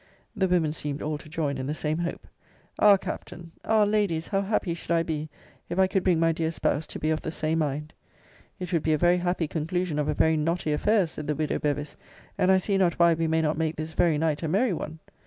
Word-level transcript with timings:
The 0.35 0.47
women 0.47 0.73
seemed 0.73 1.03
all 1.03 1.19
to 1.19 1.29
join 1.29 1.59
in 1.59 1.67
the 1.67 1.75
same 1.75 1.99
hope. 1.99 2.25
Ah, 2.79 2.97
Captain! 2.97 3.51
Ah, 3.63 3.83
Ladies! 3.83 4.29
how 4.29 4.41
happy 4.41 4.73
should 4.73 4.89
I 4.89 5.03
be, 5.03 5.29
if 5.69 5.77
I 5.77 5.85
could 5.85 6.03
bring 6.03 6.19
my 6.19 6.31
dear 6.31 6.49
spouse 6.49 6.87
to 6.87 6.97
be 6.97 7.11
of 7.11 7.21
the 7.21 7.29
same 7.29 7.59
mind! 7.59 7.93
It 8.59 8.73
would 8.73 8.81
be 8.81 8.93
a 8.93 8.97
very 8.97 9.17
happy 9.17 9.47
conclusion 9.47 9.99
of 9.99 10.07
a 10.07 10.15
very 10.15 10.37
knotty 10.37 10.73
affair, 10.73 11.05
said 11.05 11.27
the 11.27 11.35
widow 11.35 11.59
Bevis; 11.59 11.95
and 12.35 12.51
I 12.51 12.57
see 12.57 12.79
not 12.79 12.97
why 12.97 13.13
we 13.13 13.27
may 13.27 13.43
not 13.43 13.59
make 13.59 13.75
this 13.75 13.93
very 13.93 14.17
night 14.17 14.41
a 14.41 14.47
merry 14.47 14.73
one. 14.73 14.97